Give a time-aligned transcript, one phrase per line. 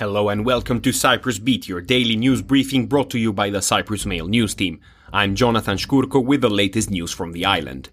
[0.00, 3.60] Hello and welcome to Cyprus Beat, your daily news briefing brought to you by the
[3.60, 4.80] Cyprus Mail news team.
[5.12, 7.90] I'm Jonathan Shkurko with the latest news from the island.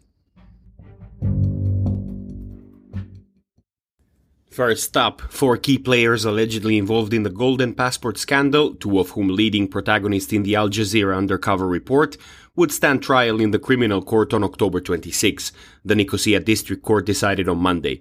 [4.50, 9.28] First up, four key players allegedly involved in the Golden Passport scandal, two of whom
[9.28, 12.16] leading protagonists in the Al Jazeera undercover report,
[12.56, 15.52] would stand trial in the criminal court on October 26.
[15.84, 18.00] The Nicosia District Court decided on Monday.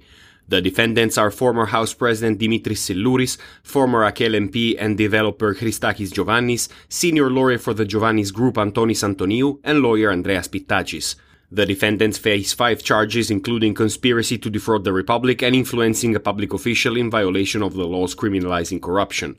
[0.48, 6.68] The defendants are former House President Demetris Syllouris, former Akel MP and developer Christakis Giovanis,
[6.88, 11.16] senior lawyer for the Giovanis Group Antonis Antoniou, and lawyer Andreas Pittadjis.
[11.50, 16.52] The defendants face five charges, including conspiracy to defraud the Republic and influencing a public
[16.52, 19.36] official in violation of the laws criminalizing corruption.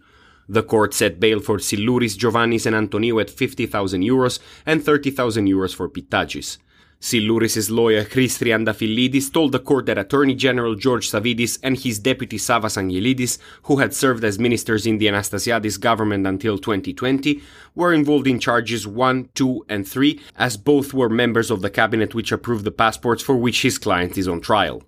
[0.50, 5.76] The court set bail for Silouris, Giovanis, and Antoniou at 50,000 euros and 30,000 euros
[5.76, 6.58] for Pittadjis.
[7.00, 12.38] Syllouris' lawyer Chris Triandafillidis told the court that Attorney General George Savvides and his deputy
[12.38, 17.42] Savvas Angelides, who had served as ministers in the Anastasiades government until 2020,
[17.76, 22.16] were involved in charges 1, 2, and 3, as both were members of the cabinet
[22.16, 24.82] which approved the passports for which his client is on trial.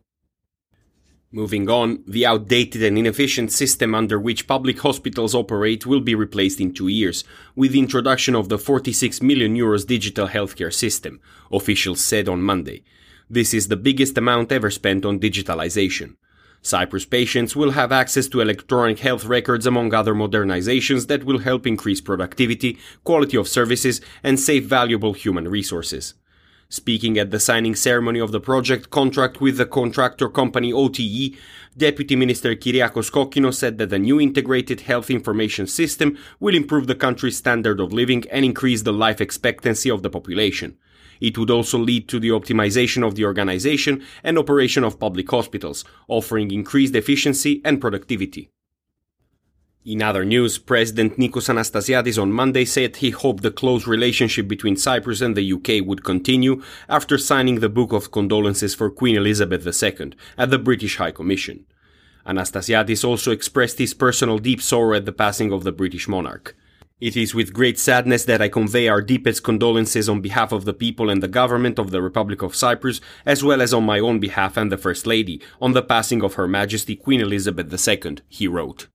[1.31, 6.59] Moving on, the outdated and inefficient system under which public hospitals operate will be replaced
[6.59, 7.23] in two years,
[7.55, 12.83] with the introduction of the 46 million euros digital healthcare system, officials said on Monday.
[13.29, 16.15] This is the biggest amount ever spent on digitalization.
[16.63, 21.67] Cyprus patients will have access to electronic health records among other modernizations that will help
[21.67, 26.15] increase productivity, quality of services, and save valuable human resources.
[26.71, 31.35] Speaking at the signing ceremony of the project contract with the contractor company OTE,
[31.75, 36.93] Deputy Minister Kyriakos Kokkinos said that the new integrated health information system will improve the
[36.93, 40.77] country's standard of living and increase the life expectancy of the population.
[41.19, 45.83] It would also lead to the optimization of the organization and operation of public hospitals,
[46.07, 48.51] offering increased efficiency and productivity.
[49.85, 54.75] In other news, President Nicos Anastasiades on Monday said he hoped the close relationship between
[54.75, 59.65] Cyprus and the UK would continue after signing the Book of Condolences for Queen Elizabeth
[59.65, 61.65] II at the British High Commission.
[62.25, 66.57] Anastasiades also expressed his personal deep sorrow at the passing of the British monarch.
[66.99, 70.73] It is with great sadness that I convey our deepest condolences on behalf of the
[70.73, 74.19] people and the government of the Republic of Cyprus, as well as on my own
[74.19, 78.45] behalf and the First Lady, on the passing of Her Majesty Queen Elizabeth II, he
[78.45, 78.87] wrote.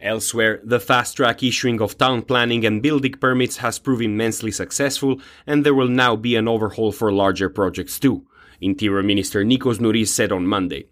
[0.00, 5.20] Elsewhere, the fast track issuing of town planning and building permits has proven immensely successful,
[5.44, 8.24] and there will now be an overhaul for larger projects too,
[8.60, 10.86] Interior Minister Nikos Nouris said on Monday.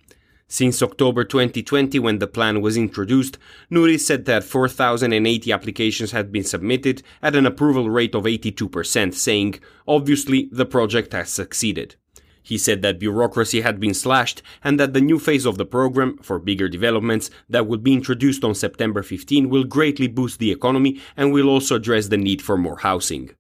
[0.49, 3.39] Since October 2020, when the plan was introduced,
[3.71, 9.61] Nouris said that 4,080 applications had been submitted at an approval rate of 82%, saying,
[9.87, 11.97] obviously, the project has succeeded.
[12.47, 16.17] He said that bureaucracy had been slashed and that the new phase of the program
[16.19, 21.01] for bigger developments that would be introduced on September 15 will greatly boost the economy
[21.17, 23.31] and will also address the need for more housing.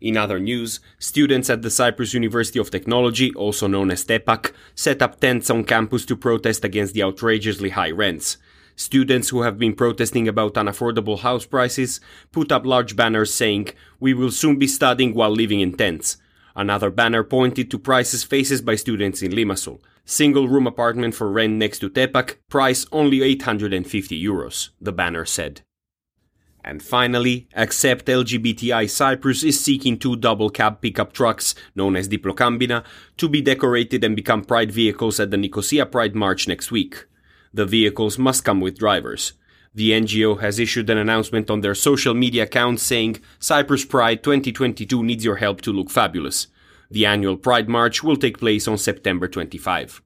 [0.00, 5.02] In other news, students at the Cyprus University of Technology, also known as TEPAK, set
[5.02, 8.38] up tents on campus to protest against the outrageously high rents.
[8.74, 12.00] Students who have been protesting about unaffordable house prices
[12.32, 13.68] put up large banners saying,
[14.00, 16.16] We will soon be studying while living in tents.
[16.56, 19.80] Another banner pointed to prices faced by students in Limassol.
[20.04, 25.62] Single room apartment for rent next to Tepak, price only 850 euros, the banner said.
[26.62, 32.84] And finally, Accept LGBTI Cyprus is seeking two double cab pickup trucks, known as Diplokambina,
[33.16, 37.06] to be decorated and become Pride vehicles at the Nicosia Pride March next week.
[37.54, 39.32] The vehicles must come with drivers.
[39.72, 45.04] The NGO has issued an announcement on their social media account saying Cyprus Pride 2022
[45.04, 46.48] needs your help to look fabulous.
[46.90, 50.02] The annual Pride March will take place on September 25.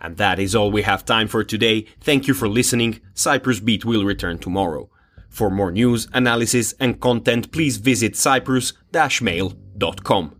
[0.00, 1.84] And that is all we have time for today.
[2.00, 3.00] Thank you for listening.
[3.14, 4.88] Cyprus Beat will return tomorrow.
[5.28, 10.37] For more news, analysis, and content, please visit cyprus-mail.com.